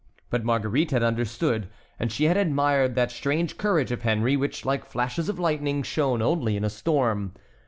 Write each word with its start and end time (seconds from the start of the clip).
But 0.31 0.43
Marguerite 0.43 0.89
had 0.89 1.03
understood, 1.03 1.69
and 1.99 2.11
she 2.11 2.23
had 2.23 2.35
admired 2.35 2.95
that 2.95 3.11
strange 3.11 3.55
courage 3.59 3.91
of 3.91 4.01
Henry 4.01 4.35
which, 4.35 4.65
like 4.65 4.83
flashes 4.83 5.29
of 5.29 5.37
lightning, 5.37 5.83
shone 5.83 6.23
only 6.23 6.57
in 6.57 6.63
a 6.63 6.71
storm. 6.71 7.33